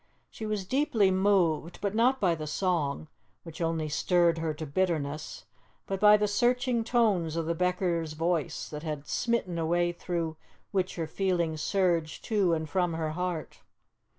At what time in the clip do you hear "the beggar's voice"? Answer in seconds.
7.45-8.67